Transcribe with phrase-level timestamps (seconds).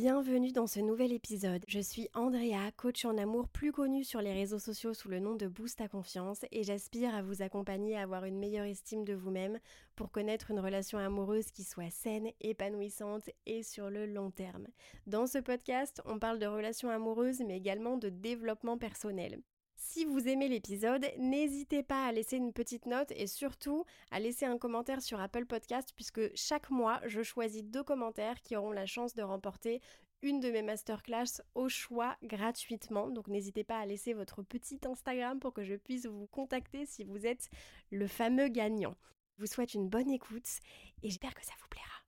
[0.00, 1.64] bienvenue dans ce nouvel épisode.
[1.66, 5.34] Je suis Andrea, coach en amour plus connue sur les réseaux sociaux sous le nom
[5.34, 9.12] de Boost à confiance et j'aspire à vous accompagner à avoir une meilleure estime de
[9.12, 9.58] vous-même
[9.96, 14.68] pour connaître une relation amoureuse qui soit saine, épanouissante et sur le long terme.
[15.08, 19.40] Dans ce podcast, on parle de relations amoureuses mais également de développement personnel.
[19.80, 24.44] Si vous aimez l'épisode, n'hésitez pas à laisser une petite note et surtout à laisser
[24.44, 28.86] un commentaire sur Apple Podcast puisque chaque mois, je choisis deux commentaires qui auront la
[28.86, 29.80] chance de remporter
[30.22, 33.08] une de mes masterclass au choix gratuitement.
[33.08, 37.04] Donc n'hésitez pas à laisser votre petit Instagram pour que je puisse vous contacter si
[37.04, 37.48] vous êtes
[37.92, 38.96] le fameux gagnant.
[39.36, 40.58] Je vous souhaite une bonne écoute
[41.04, 42.07] et j'espère que ça vous plaira.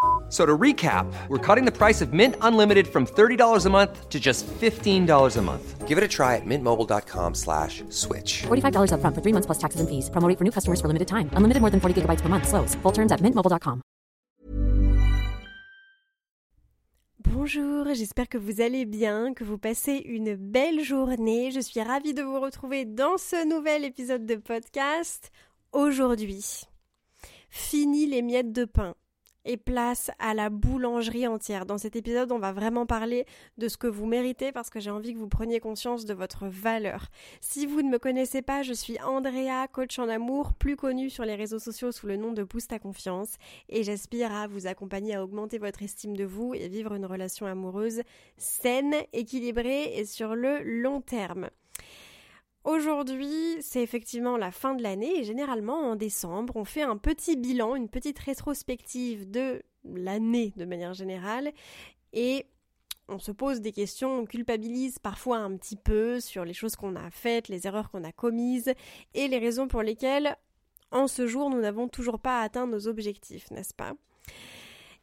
[0.31, 4.17] So to recap, we're cutting the price of Mint Unlimited from $30 a month to
[4.17, 5.87] just $15 a month.
[5.87, 8.43] Give it a try at mintmobile.com slash switch.
[8.47, 10.09] $45 upfront for three months plus taxes and fees.
[10.09, 11.29] Promo for new customers for limited time.
[11.35, 12.47] Unlimited more than 40 gigabytes per month.
[12.47, 12.75] Slows.
[12.81, 13.81] Full terms at mintmobile.com.
[17.19, 21.51] Bonjour, j'espère que vous allez bien, que vous passez une belle journée.
[21.51, 25.31] Je suis ravie de vous retrouver dans ce nouvel épisode de podcast.
[25.73, 26.67] Aujourd'hui,
[27.49, 28.95] fini les miettes de pain
[29.45, 31.65] et place à la boulangerie entière.
[31.65, 33.25] Dans cet épisode, on va vraiment parler
[33.57, 36.47] de ce que vous méritez parce que j'ai envie que vous preniez conscience de votre
[36.47, 37.07] valeur.
[37.39, 41.25] Si vous ne me connaissez pas, je suis Andrea, coach en amour, plus connue sur
[41.25, 43.35] les réseaux sociaux sous le nom de Boost à confiance
[43.69, 47.45] et j'aspire à vous accompagner à augmenter votre estime de vous et vivre une relation
[47.45, 48.01] amoureuse
[48.37, 51.49] saine, équilibrée et sur le long terme.
[52.63, 57.35] Aujourd'hui, c'est effectivement la fin de l'année et généralement en décembre, on fait un petit
[57.35, 61.51] bilan, une petite rétrospective de l'année de manière générale
[62.13, 62.45] et
[63.07, 66.95] on se pose des questions, on culpabilise parfois un petit peu sur les choses qu'on
[66.95, 68.71] a faites, les erreurs qu'on a commises
[69.15, 70.37] et les raisons pour lesquelles
[70.91, 73.93] en ce jour nous n'avons toujours pas atteint nos objectifs, n'est-ce pas?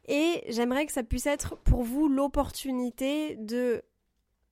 [0.07, 3.83] Et j'aimerais que ça puisse être pour vous l'opportunité de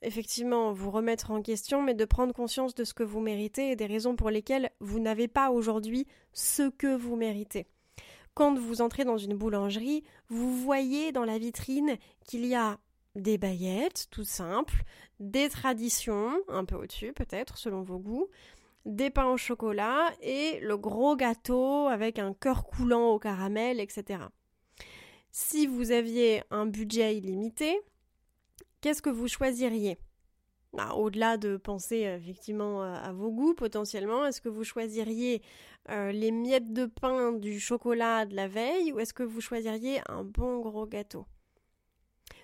[0.02, 3.75] effectivement vous remettre en question, mais de prendre conscience de ce que vous méritez et
[3.75, 7.68] des raisons pour lesquelles vous n'avez pas aujourd'hui ce que vous méritez.
[8.34, 12.78] Quand vous entrez dans une boulangerie, vous voyez dans la vitrine qu'il y a
[13.16, 14.84] des baguettes, tout simple,
[15.19, 18.28] des traditions, un peu au-dessus peut-être selon vos goûts,
[18.85, 24.20] des pains au chocolat et le gros gâteau avec un cœur coulant au caramel, etc.
[25.32, 27.79] Si vous aviez un budget illimité,
[28.82, 29.97] qu'est-ce que vous choisiriez?
[30.74, 35.41] Bah, Au-delà de penser euh, effectivement euh, à vos goûts potentiellement, est-ce que vous choisiriez
[35.90, 40.02] euh, les miettes de pain du chocolat de la veille ou est-ce que vous choisiriez
[40.09, 41.26] un bon gros gâteau?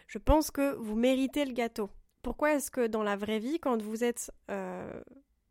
[0.07, 1.89] Je pense que vous méritez le gâteau.
[2.21, 4.31] Pourquoi est-ce que dans la vraie vie, quand vous êtes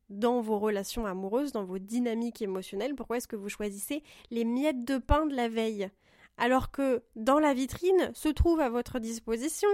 [0.09, 4.85] dans vos relations amoureuses, dans vos dynamiques émotionnelles, pourquoi est-ce que vous choisissez les miettes
[4.85, 5.91] de pain de la veille?
[6.39, 9.69] Alors que dans la vitrine se trouve à votre disposition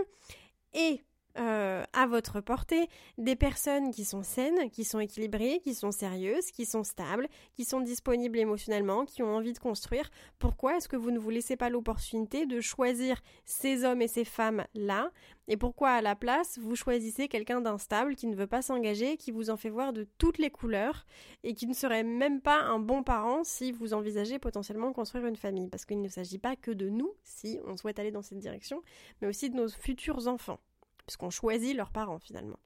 [0.72, 1.04] et
[1.38, 6.50] euh, à votre portée des personnes qui sont saines, qui sont équilibrées, qui sont sérieuses,
[6.50, 10.10] qui sont stables, qui sont disponibles émotionnellement, qui ont envie de construire.
[10.38, 14.24] Pourquoi est-ce que vous ne vous laissez pas l'opportunité de choisir ces hommes et ces
[14.24, 15.12] femmes-là?
[15.46, 19.30] Et pourquoi à la place, vous choisissez quelqu'un d'instable qui ne veut pas s'engager, qui
[19.30, 21.06] vous en fait voir de toutes les couleurs
[21.44, 25.36] et qui ne serait même pas un bon parent si vous envisagez potentiellement construire une
[25.36, 25.68] famille?
[25.68, 28.82] Parce qu'il ne s'agit pas que de nous, si on souhaite aller dans cette direction,
[29.20, 30.58] mais aussi de nos futurs enfants
[31.08, 32.58] puisqu'on choisit leurs parents finalement.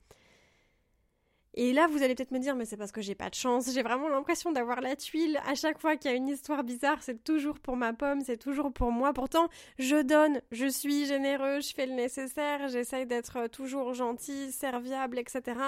[1.54, 3.70] Et là, vous allez peut-être me dire, mais c'est parce que j'ai pas de chance.
[3.72, 5.38] J'ai vraiment l'impression d'avoir la tuile.
[5.46, 8.38] À chaque fois qu'il y a une histoire bizarre, c'est toujours pour ma pomme, c'est
[8.38, 9.12] toujours pour moi.
[9.12, 9.48] Pourtant,
[9.78, 15.60] je donne, je suis généreux, je fais le nécessaire, j'essaye d'être toujours gentil, serviable, etc.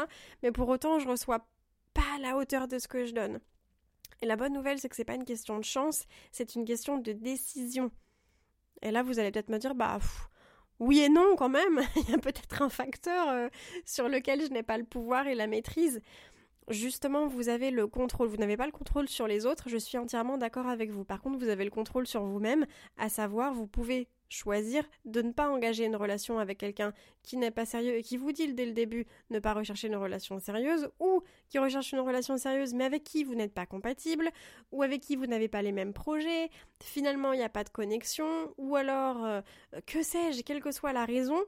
[0.43, 1.47] Mais pour autant, je reçois
[1.93, 3.41] pas la hauteur de ce que je donne.
[4.23, 6.97] Et la bonne nouvelle, c'est que c'est pas une question de chance, c'est une question
[6.97, 7.91] de décision.
[8.81, 9.99] Et là, vous allez peut-être me dire, bah,
[10.81, 11.81] oui et non quand même.
[11.97, 13.49] Il y a peut-être un facteur euh,
[13.85, 16.01] sur lequel je n'ai pas le pouvoir et la maîtrise.
[16.71, 18.29] Justement, vous avez le contrôle.
[18.29, 19.69] Vous n'avez pas le contrôle sur les autres.
[19.69, 21.05] Je suis entièrement d'accord avec vous.
[21.05, 22.67] Par contre, vous avez le contrôle sur vous-même,
[22.97, 26.93] à savoir, vous pouvez choisir de ne pas engager une relation avec quelqu'un
[27.23, 29.97] qui n'est pas sérieux et qui vous dit dès le début ne pas rechercher une
[29.97, 34.31] relation sérieuse ou qui recherche une relation sérieuse mais avec qui vous n'êtes pas compatible
[34.73, 36.51] ou avec qui vous n'avez pas les mêmes projets,
[36.83, 39.41] finalement il n'y a pas de connexion ou alors euh,
[39.87, 41.41] que sais-je, quelle que soit la raison,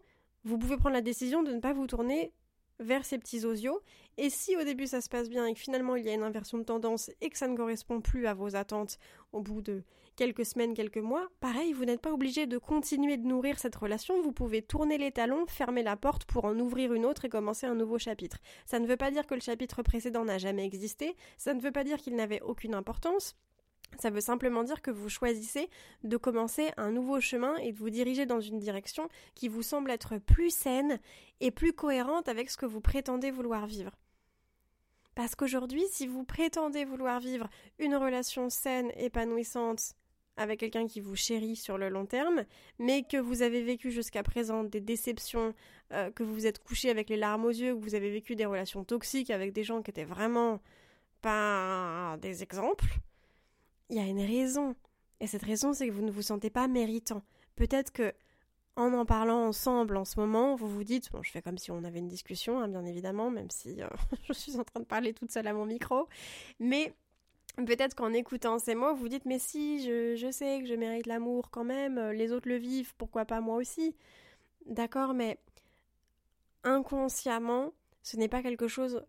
[0.44, 2.32] vous pouvez prendre la décision de ne pas vous tourner
[2.78, 3.80] vers ces petits osios.
[4.18, 6.22] Et si au début ça se passe bien et que finalement il y a une
[6.22, 8.98] inversion de tendance et que ça ne correspond plus à vos attentes
[9.32, 9.82] au bout de
[10.16, 14.20] quelques semaines, quelques mois, pareil, vous n'êtes pas obligé de continuer de nourrir cette relation,
[14.22, 17.66] vous pouvez tourner les talons, fermer la porte pour en ouvrir une autre et commencer
[17.66, 18.38] un nouveau chapitre.
[18.64, 21.72] Ça ne veut pas dire que le chapitre précédent n'a jamais existé, ça ne veut
[21.72, 23.36] pas dire qu'il n'avait aucune importance,
[23.98, 25.70] ça veut simplement dire que vous choisissez
[26.02, 29.90] de commencer un nouveau chemin et de vous diriger dans une direction qui vous semble
[29.90, 30.98] être plus saine
[31.40, 33.92] et plus cohérente avec ce que vous prétendez vouloir vivre.
[35.14, 37.48] Parce qu'aujourd'hui, si vous prétendez vouloir vivre
[37.78, 39.94] une relation saine, épanouissante,
[40.36, 42.44] avec quelqu'un qui vous chérit sur le long terme,
[42.78, 45.54] mais que vous avez vécu jusqu'à présent des déceptions,
[45.92, 48.36] euh, que vous vous êtes couché avec les larmes aux yeux, que vous avez vécu
[48.36, 50.60] des relations toxiques avec des gens qui étaient vraiment
[51.22, 52.98] pas des exemples,
[53.90, 54.74] il y a une raison.
[55.20, 57.22] Et cette raison, c'est que vous ne vous sentez pas méritant.
[57.56, 58.12] Peut-être que,
[58.76, 61.70] en en parlant ensemble en ce moment, vous vous dites, bon, je fais comme si
[61.70, 63.88] on avait une discussion, hein, bien évidemment, même si euh,
[64.28, 66.08] je suis en train de parler toute seule à mon micro,
[66.60, 66.94] mais
[67.64, 71.06] peut-être qu'en écoutant ces mots, vous dites, mais si, je, je sais que je mérite
[71.06, 73.96] l'amour quand même, euh, les autres le vivent, pourquoi pas moi aussi
[74.66, 75.38] D'accord, mais
[76.64, 77.72] inconsciemment,
[78.02, 79.04] ce n'est pas quelque chose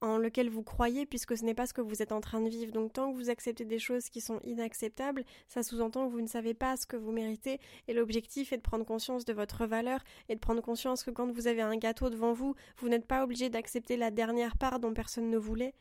[0.00, 2.48] en lequel vous croyez puisque ce n'est pas ce que vous êtes en train de
[2.48, 2.72] vivre.
[2.72, 6.26] Donc tant que vous acceptez des choses qui sont inacceptables, ça sous-entend que vous ne
[6.26, 10.00] savez pas ce que vous méritez et l'objectif est de prendre conscience de votre valeur
[10.28, 13.24] et de prendre conscience que quand vous avez un gâteau devant vous, vous n'êtes pas
[13.24, 15.74] obligé d'accepter la dernière part dont personne ne voulait.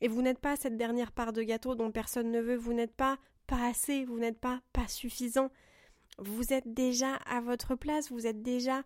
[0.00, 2.94] Et vous n'êtes pas cette dernière part de gâteau dont personne ne veut, vous n'êtes
[2.94, 5.50] pas pas assez, vous n'êtes pas pas suffisant.
[6.18, 8.82] Vous êtes déjà à votre place, vous êtes déjà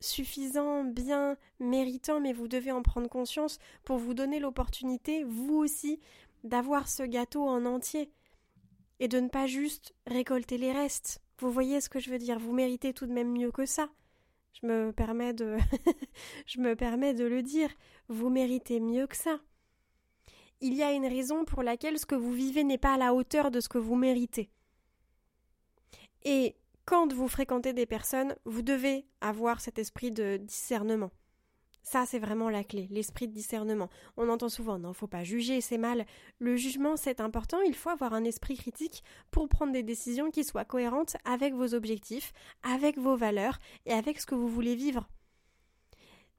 [0.00, 6.00] suffisant, bien, méritant, mais vous devez en prendre conscience pour vous donner l'opportunité, vous aussi,
[6.44, 8.10] d'avoir ce gâteau en entier
[9.00, 11.22] et de ne pas juste récolter les restes.
[11.38, 13.88] Vous voyez ce que je veux dire Vous méritez tout de même mieux que ça.
[14.52, 15.56] Je me permets de
[16.46, 17.70] je me permets de le dire,
[18.08, 19.40] vous méritez mieux que ça.
[20.60, 23.14] Il y a une raison pour laquelle ce que vous vivez n'est pas à la
[23.14, 24.48] hauteur de ce que vous méritez.
[26.24, 31.10] Et quand vous fréquentez des personnes, vous devez avoir cet esprit de discernement.
[31.82, 33.88] Ça, c'est vraiment la clé, l'esprit de discernement.
[34.16, 36.04] On entend souvent, non, faut pas juger, c'est mal.
[36.40, 40.42] Le jugement, c'est important, il faut avoir un esprit critique pour prendre des décisions qui
[40.42, 42.32] soient cohérentes avec vos objectifs,
[42.64, 45.08] avec vos valeurs et avec ce que vous voulez vivre.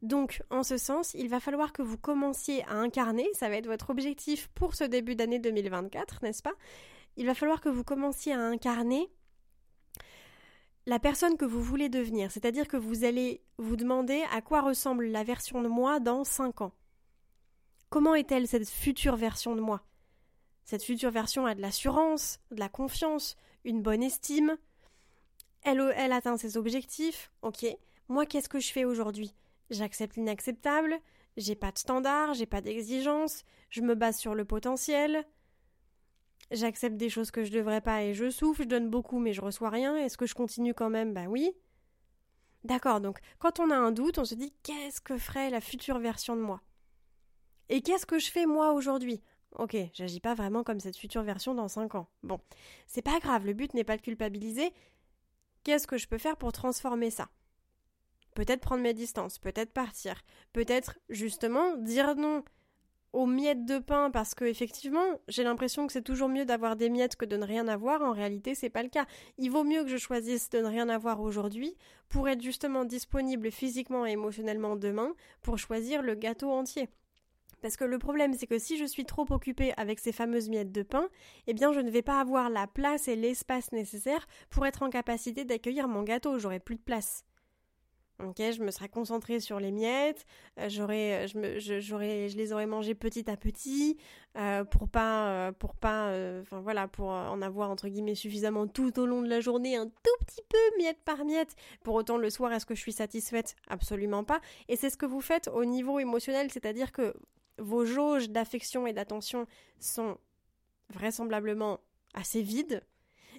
[0.01, 3.65] Donc, en ce sens, il va falloir que vous commenciez à incarner, ça va être
[3.65, 6.53] votre objectif pour ce début d'année 2024, n'est-ce pas?
[7.15, 9.09] Il va falloir que vous commenciez à incarner
[10.85, 15.07] la personne que vous voulez devenir, c'est-à-dire que vous allez vous demander à quoi ressemble
[15.07, 16.73] la version de moi dans 5 ans.
[17.89, 19.81] Comment est-elle cette future version de moi?
[20.63, 24.57] Cette future version a de l'assurance, de la confiance, une bonne estime.
[25.63, 27.31] Elle, elle atteint ses objectifs.
[27.41, 27.65] Ok.
[28.09, 29.33] Moi, qu'est-ce que je fais aujourd'hui?
[29.69, 30.99] J'accepte l'inacceptable.
[31.35, 33.43] J'ai pas de standard, j'ai pas d'exigence.
[33.69, 35.25] Je me base sur le potentiel.
[36.51, 39.41] J'accepte des choses que je devrais pas et je souffre, je donne beaucoup mais je
[39.41, 39.97] reçois rien.
[39.97, 41.13] Est-ce que je continue quand même?
[41.13, 41.51] Bah oui.
[42.63, 45.99] D'accord, donc quand on a un doute, on se dit qu'est-ce que ferait la future
[45.99, 46.61] version de moi?
[47.69, 49.21] Et qu'est-ce que je fais moi aujourd'hui?
[49.57, 52.09] Ok, j'agis pas vraiment comme cette future version dans 5 ans.
[52.23, 52.39] Bon,
[52.85, 54.73] c'est pas grave, le but n'est pas de culpabiliser.
[55.63, 57.29] Qu'est-ce que je peux faire pour transformer ça?
[58.37, 60.21] Peut-être prendre mes distances, peut-être partir,
[60.53, 62.43] peut-être justement dire non
[63.11, 66.89] aux miettes de pain parce que effectivement, j'ai l'impression que c'est toujours mieux d'avoir des
[66.89, 68.03] miettes que de ne rien avoir.
[68.03, 69.07] En réalité, c'est pas le cas.
[69.39, 71.75] Il vaut mieux que je choisisse de ne rien avoir aujourd'hui
[72.09, 76.89] pour être justement disponible physiquement et émotionnellement demain pour choisir le gâteau entier.
[77.63, 80.71] Parce que le problème, c'est que si je suis trop occupée avec ces fameuses miettes
[80.71, 81.09] de pain,
[81.47, 84.91] eh bien, je ne vais pas avoir la place et l'espace nécessaire pour être en
[84.91, 86.37] capacité d'accueillir mon gâteau.
[86.37, 87.25] J'aurai plus de place.
[88.23, 90.25] Ok, je me serais concentrée sur les miettes,
[90.57, 93.95] euh, j'aurais, je, me, j'aurais, je les aurais mangées petit à petit
[94.37, 96.07] euh, pour pas, euh, pour pas,
[96.41, 99.85] enfin voilà, pour en avoir entre guillemets suffisamment tout au long de la journée, un
[99.85, 101.55] tout petit peu miette par miette.
[101.83, 103.55] Pour autant, le soir, est-ce que je suis satisfaite?
[103.67, 104.41] Absolument pas.
[104.67, 107.13] Et c'est ce que vous faites au niveau émotionnel, c'est-à-dire que
[107.59, 109.45] vos jauges d'affection et d'attention
[109.79, 110.17] sont
[110.89, 111.81] vraisemblablement
[112.15, 112.81] assez vides.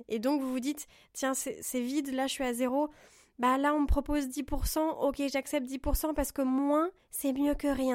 [0.07, 2.91] Et donc vous vous dites, tiens, c'est vide, là je suis à zéro
[3.39, 7.69] bah là on me propose 10%, ok j'accepte 10% parce que moins c'est mieux que
[7.69, 7.95] rien.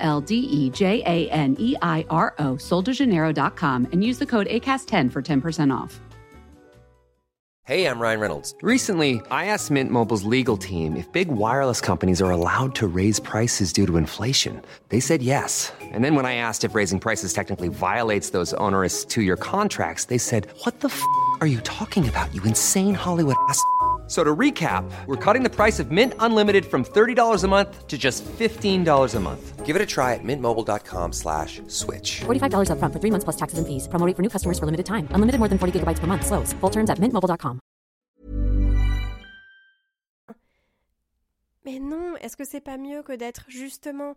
[0.00, 4.46] L D E J A N E I R O, soldejaneiro.com, and use the code
[4.46, 6.00] ACAST10 for 10% off.
[7.66, 8.54] Hey, I'm Ryan Reynolds.
[8.62, 13.18] Recently, I asked Mint Mobile's legal team if big wireless companies are allowed to raise
[13.18, 14.62] prices due to inflation.
[14.90, 15.72] They said yes.
[15.82, 20.04] And then when I asked if raising prices technically violates those onerous two year contracts,
[20.04, 21.02] they said, What the f
[21.40, 23.60] are you talking about, you insane Hollywood ass?
[24.06, 27.98] So to recap, we're cutting the price of Mint Unlimited from $30 a month to
[27.98, 29.66] just $15 a month.
[29.66, 32.20] Give it a try at mintmobile.com slash switch.
[32.20, 33.88] $45 upfront for three months plus taxes and fees.
[33.88, 35.08] Promo rate for new customers for limited time.
[35.10, 36.24] Unlimited more than 40 gigabytes per month.
[36.24, 36.52] Slows.
[36.60, 37.58] Full terms at mintmobile.com.
[41.64, 44.14] Mais non, est-ce que c'est pas mieux que d'être justement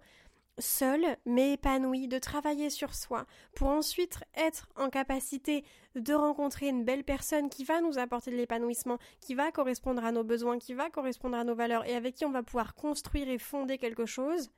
[0.60, 3.25] seul mais épanoui, de travailler sur soi,
[3.56, 5.63] pour ensuite être en capacité
[5.96, 10.12] de rencontrer une belle personne qui va nous apporter de l'épanouissement, qui va correspondre à
[10.12, 13.30] nos besoins, qui va correspondre à nos valeurs et avec qui on va pouvoir construire
[13.30, 14.51] et fonder quelque chose,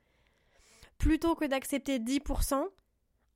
[0.98, 2.66] plutôt que d'accepter 10%,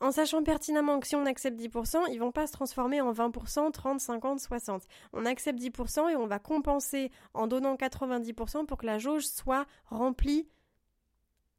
[0.01, 3.73] en sachant pertinemment que si on accepte 10%, ils vont pas se transformer en 20%,
[3.73, 4.83] 30, 50, 60.
[5.13, 9.67] On accepte 10% et on va compenser en donnant 90% pour que la jauge soit
[9.87, 10.49] remplie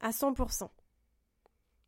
[0.00, 0.68] à 100%.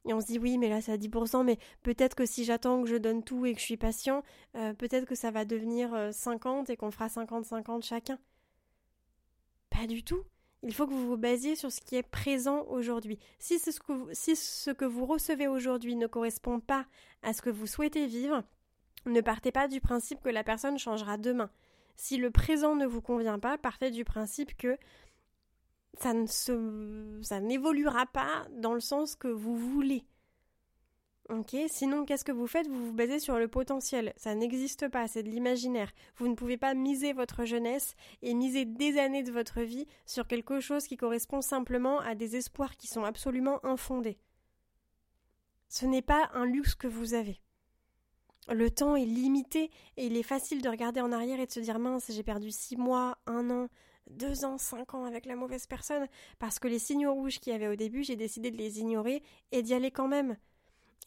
[0.06, 2.82] Et on se dit oui, mais là c'est à 10%, mais peut-être que si j'attends
[2.82, 4.22] que je donne tout et que je suis patient,
[4.56, 8.18] euh, peut-être que ça va devenir 50 euh, et qu'on fera 50-50 chacun.
[9.68, 10.24] Pas du tout.
[10.62, 13.18] Il faut que vous vous basiez sur ce qui est présent aujourd'hui.
[13.38, 16.86] Si, ce que vous, si ce que vous recevez aujourd'hui ne correspond pas
[17.22, 18.42] à ce que vous souhaitez vivre,
[19.06, 21.50] ne partez pas du principe que la personne changera demain.
[21.96, 24.76] Si le présent ne vous convient pas, partez du principe que
[25.98, 30.04] ça ne se, ça n'évoluera pas dans le sens que vous voulez.
[31.28, 32.66] Ok, sinon qu'est-ce que vous faites?
[32.66, 34.12] Vous vous basez sur le potentiel.
[34.16, 35.92] Ça n'existe pas, c'est de l'imaginaire.
[36.16, 40.26] Vous ne pouvez pas miser votre jeunesse et miser des années de votre vie sur
[40.26, 44.18] quelque chose qui correspond simplement à des espoirs qui sont absolument infondés.
[45.68, 47.40] Ce n'est pas un luxe que vous avez.
[48.48, 51.60] Le temps est limité et il est facile de regarder en arrière et de se
[51.60, 53.68] dire mince, j'ai perdu six mois, un an,
[54.08, 56.06] deux ans, cinq ans avec la mauvaise personne,
[56.38, 59.22] parce que les signaux rouges qu'il y avait au début, j'ai décidé de les ignorer
[59.52, 60.36] et d'y aller quand même.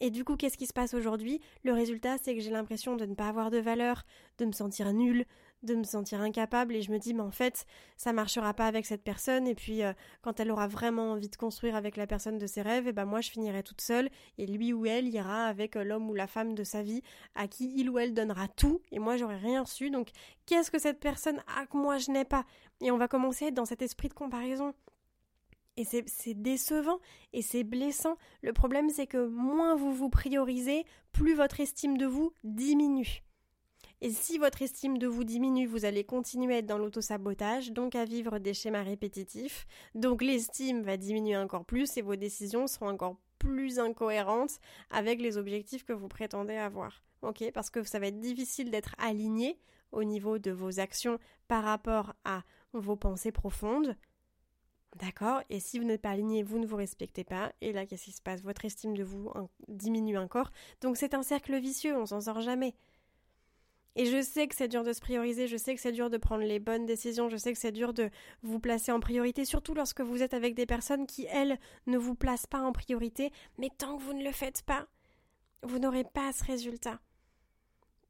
[0.00, 1.40] Et du coup, qu'est-ce qui se passe aujourd'hui?
[1.62, 4.04] Le résultat, c'est que j'ai l'impression de ne pas avoir de valeur,
[4.38, 5.24] de me sentir nulle,
[5.64, 7.66] de me sentir incapable, et je me dis, mais en fait,
[7.96, 9.92] ça marchera pas avec cette personne, et puis euh,
[10.22, 12.92] quand elle aura vraiment envie de construire avec la personne de ses rêves, et eh
[12.92, 16.14] ben moi je finirai toute seule, et lui ou elle ira avec euh, l'homme ou
[16.14, 17.02] la femme de sa vie,
[17.34, 20.10] à qui il ou elle donnera tout, et moi j'aurai rien reçu, donc
[20.46, 22.44] qu'est-ce que cette personne a que moi je n'ai pas?
[22.80, 24.74] Et on va commencer dans cet esprit de comparaison.
[25.76, 27.00] Et c'est décevant
[27.32, 28.16] et c'est blessant.
[28.42, 33.24] Le problème, c'est que moins vous vous priorisez, plus votre estime de vous diminue.
[34.04, 37.94] Et si votre estime de vous diminue, vous allez continuer à être dans l'autosabotage, donc
[37.94, 39.66] à vivre des schémas répétitifs.
[39.94, 45.38] Donc l'estime va diminuer encore plus et vos décisions seront encore plus incohérentes avec les
[45.38, 47.02] objectifs que vous prétendez avoir.
[47.22, 49.58] Ok Parce que ça va être difficile d'être aligné
[49.90, 51.18] au niveau de vos actions
[51.48, 52.42] par rapport à
[52.74, 53.96] vos pensées profondes.
[54.96, 55.40] D'accord?
[55.48, 57.54] Et si vous n'êtes pas aligné, vous ne vous respectez pas.
[57.62, 58.42] Et là, qu'est-ce qui se passe?
[58.42, 59.32] Votre estime de vous
[59.66, 60.50] diminue encore.
[60.82, 62.74] Donc c'est un cercle vicieux, on s'en sort jamais.
[63.96, 66.16] Et je sais que c'est dur de se prioriser, je sais que c'est dur de
[66.16, 68.10] prendre les bonnes décisions, je sais que c'est dur de
[68.42, 72.16] vous placer en priorité, surtout lorsque vous êtes avec des personnes qui, elles, ne vous
[72.16, 74.86] placent pas en priorité, mais tant que vous ne le faites pas,
[75.62, 76.98] vous n'aurez pas ce résultat.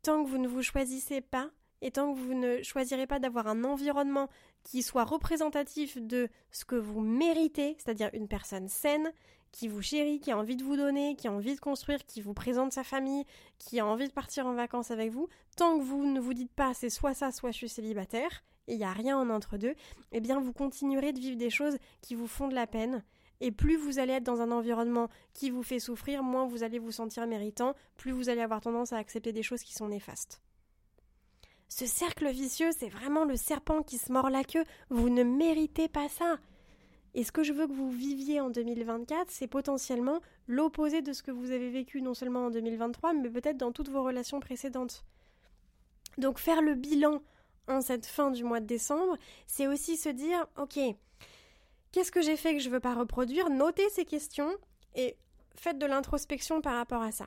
[0.02, 1.50] Tant que vous ne vous choisissez pas,
[1.84, 4.30] et tant que vous ne choisirez pas d'avoir un environnement
[4.62, 9.12] qui soit représentatif de ce que vous méritez, c'est-à-dire une personne saine,
[9.54, 12.20] qui vous chérit, qui a envie de vous donner, qui a envie de construire, qui
[12.20, 13.24] vous présente sa famille,
[13.60, 16.52] qui a envie de partir en vacances avec vous, tant que vous ne vous dites
[16.52, 19.56] pas c'est soit ça, soit je suis célibataire, et il n'y a rien en entre
[19.56, 19.76] deux,
[20.10, 23.04] eh bien vous continuerez de vivre des choses qui vous font de la peine.
[23.40, 26.80] Et plus vous allez être dans un environnement qui vous fait souffrir, moins vous allez
[26.80, 30.42] vous sentir méritant, plus vous allez avoir tendance à accepter des choses qui sont néfastes.
[31.68, 34.64] Ce cercle vicieux, c'est vraiment le serpent qui se mord la queue.
[34.90, 36.38] Vous ne méritez pas ça.
[37.14, 41.22] Et ce que je veux que vous viviez en 2024, c'est potentiellement l'opposé de ce
[41.22, 45.04] que vous avez vécu non seulement en 2023, mais peut-être dans toutes vos relations précédentes.
[46.18, 47.22] Donc faire le bilan
[47.68, 49.16] en cette fin du mois de décembre,
[49.46, 50.78] c'est aussi se dire, ok,
[51.92, 53.48] qu'est-ce que j'ai fait que je ne veux pas reproduire?
[53.48, 54.50] Notez ces questions
[54.96, 55.16] et
[55.54, 57.26] faites de l'introspection par rapport à ça.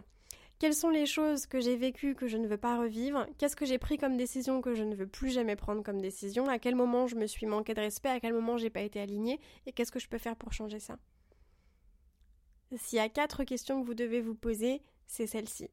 [0.60, 3.28] Quelles sont les choses que j'ai vécues que je ne veux pas revivre?
[3.38, 6.48] Qu'est-ce que j'ai pris comme décision que je ne veux plus jamais prendre comme décision?
[6.48, 8.10] À quel moment je me suis manqué de respect?
[8.10, 9.40] À quel moment j'ai pas été alignée?
[9.68, 10.98] Et qu'est-ce que je peux faire pour changer ça?
[12.76, 15.70] S'il y a quatre questions que vous devez vous poser, c'est celle-ci.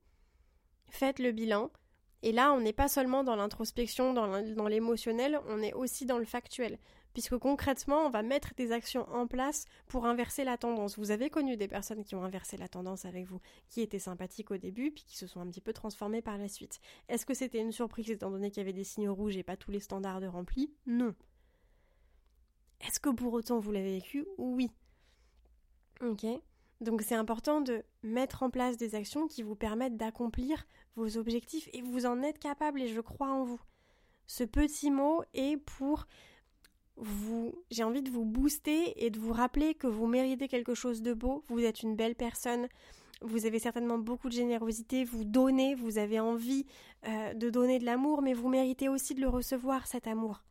[0.91, 1.71] Faites le bilan.
[2.23, 6.25] Et là, on n'est pas seulement dans l'introspection, dans l'émotionnel, on est aussi dans le
[6.25, 6.79] factuel
[7.15, 10.99] puisque concrètement, on va mettre des actions en place pour inverser la tendance.
[10.99, 13.41] Vous avez connu des personnes qui ont inversé la tendance avec vous,
[13.71, 16.49] qui étaient sympathiques au début, puis qui se sont un petit peu transformées par la
[16.49, 16.81] suite.
[17.09, 19.57] Est-ce que c'était une surprise étant donné qu'il y avait des signaux rouges et pas
[19.57, 21.15] tous les standards de remplis Non.
[22.87, 24.27] Est-ce que pour autant vous l'avez vécu?
[24.37, 24.71] Oui.
[26.03, 26.27] Ok.
[26.81, 30.67] Donc c'est important de mettre en place des actions qui vous permettent d'accomplir
[30.97, 33.61] vos objectifs et vous en êtes capable et je crois en vous.
[34.27, 36.07] Ce petit mot est pour
[37.71, 41.13] j'ai envie de vous booster et de vous rappeler que vous méritez quelque chose de
[41.13, 42.69] beau, vous êtes une belle personne,
[43.21, 46.67] vous avez certainement beaucoup de générosité, vous donnez, vous avez envie
[47.07, 50.43] euh, de donner de l'amour, mais vous méritez aussi de le recevoir, cet amour.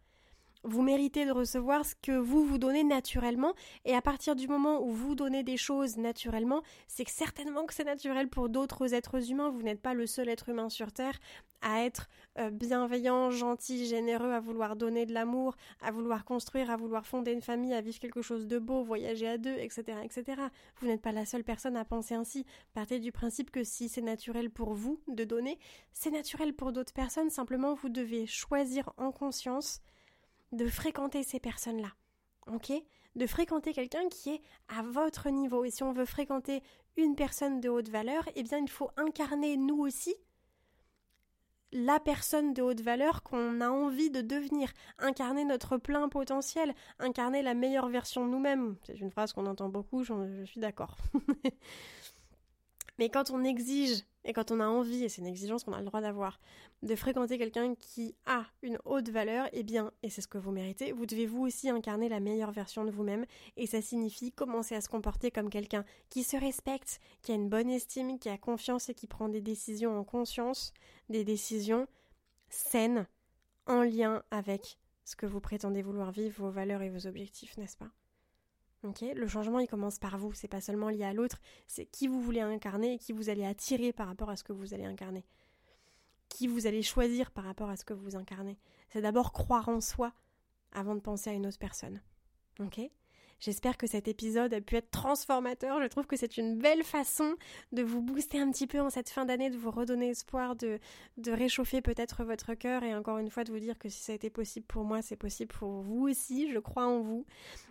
[0.65, 4.81] Vous méritez de recevoir ce que vous vous donnez naturellement, et à partir du moment
[4.81, 9.49] où vous donnez des choses naturellement, c'est certainement que c'est naturel pour d'autres êtres humains.
[9.49, 11.19] Vous n'êtes pas le seul être humain sur Terre
[11.63, 16.77] à être euh, bienveillant, gentil, généreux, à vouloir donner de l'amour, à vouloir construire, à
[16.77, 20.41] vouloir fonder une famille, à vivre quelque chose de beau, voyager à deux, etc., etc.
[20.77, 22.45] Vous n'êtes pas la seule personne à penser ainsi.
[22.73, 25.57] Partez du principe que si c'est naturel pour vous de donner,
[25.93, 27.29] c'est naturel pour d'autres personnes.
[27.29, 29.81] Simplement, vous devez choisir en conscience
[30.53, 31.91] de fréquenter ces personnes-là.
[32.47, 32.71] Ok?
[33.15, 35.65] De fréquenter quelqu'un qui est à votre niveau.
[35.65, 36.63] Et si on veut fréquenter
[36.97, 40.15] une personne de haute valeur, eh bien il faut incarner nous aussi
[41.73, 47.41] la personne de haute valeur qu'on a envie de devenir, incarner notre plein potentiel, incarner
[47.41, 48.75] la meilleure version de nous-mêmes.
[48.83, 50.97] C'est une phrase qu'on entend beaucoup, je suis d'accord.
[52.99, 55.79] Mais quand on exige et quand on a envie, et c'est une exigence qu'on a
[55.79, 56.39] le droit d'avoir,
[56.81, 60.51] de fréquenter quelqu'un qui a une haute valeur, eh bien, et c'est ce que vous
[60.51, 63.25] méritez, vous devez vous aussi incarner la meilleure version de vous-même,
[63.57, 67.49] et ça signifie commencer à se comporter comme quelqu'un qui se respecte, qui a une
[67.49, 70.73] bonne estime, qui a confiance et qui prend des décisions en conscience,
[71.09, 71.87] des décisions
[72.49, 73.07] saines,
[73.65, 77.77] en lien avec ce que vous prétendez vouloir vivre, vos valeurs et vos objectifs, n'est-ce
[77.77, 77.91] pas?
[78.83, 80.33] Le changement, il commence par vous.
[80.33, 83.45] C'est pas seulement lié à l'autre, c'est qui vous voulez incarner et qui vous allez
[83.45, 85.25] attirer par rapport à ce que vous allez incarner.
[86.29, 88.57] Qui vous allez choisir par rapport à ce que vous incarnez.
[88.89, 90.13] C'est d'abord croire en soi
[90.71, 92.01] avant de penser à une autre personne.
[93.43, 95.81] J'espère que cet épisode a pu être transformateur.
[95.81, 97.35] Je trouve que c'est une belle façon
[97.73, 100.79] de vous booster un petit peu en cette fin d'année, de vous redonner espoir, de,
[101.17, 104.13] de réchauffer peut-être votre cœur et encore une fois de vous dire que si ça
[104.13, 106.49] a été possible pour moi, c'est possible pour vous aussi.
[106.53, 107.25] Je crois en vous.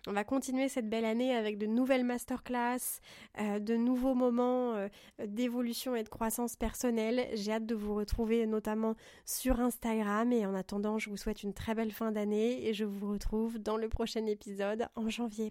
[0.07, 3.01] On va continuer cette belle année avec de nouvelles masterclass,
[3.41, 4.89] euh, de nouveaux moments euh,
[5.27, 7.29] d'évolution et de croissance personnelle.
[7.33, 11.55] J'ai hâte de vous retrouver notamment sur Instagram et en attendant, je vous souhaite une
[11.55, 15.51] très belle fin d'année et je vous retrouve dans le prochain épisode en janvier.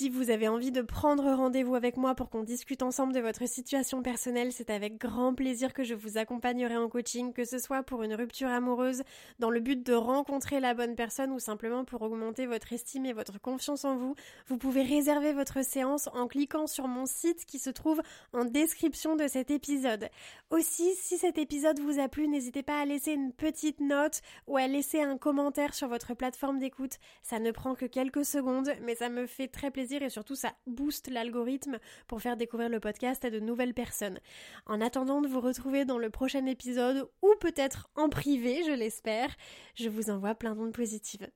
[0.00, 3.46] Si vous avez envie de prendre rendez-vous avec moi pour qu'on discute ensemble de votre
[3.46, 7.82] situation personnelle, c'est avec grand plaisir que je vous accompagnerai en coaching, que ce soit
[7.82, 9.02] pour une rupture amoureuse,
[9.40, 13.12] dans le but de rencontrer la bonne personne ou simplement pour augmenter votre estime et
[13.12, 14.14] votre confiance en vous.
[14.46, 18.00] Vous pouvez réserver votre séance en cliquant sur mon site qui se trouve
[18.32, 20.08] en description de cet épisode.
[20.48, 24.56] Aussi, si cet épisode vous a plu, n'hésitez pas à laisser une petite note ou
[24.56, 26.96] à laisser un commentaire sur votre plateforme d'écoute.
[27.22, 31.08] Ça ne prend que quelques secondes, mais ça me fait très et surtout ça booste
[31.10, 34.18] l'algorithme pour faire découvrir le podcast à de nouvelles personnes.
[34.66, 39.34] En attendant de vous retrouver dans le prochain épisode ou peut-être en privé, je l'espère,
[39.74, 41.28] je vous envoie plein d'ondes positives.